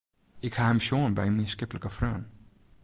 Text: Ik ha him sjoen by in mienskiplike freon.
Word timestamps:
Ik 0.47 0.53
ha 0.57 0.65
him 0.71 0.81
sjoen 0.85 1.15
by 1.15 1.23
in 1.29 1.35
mienskiplike 1.37 1.89
freon. 1.97 2.23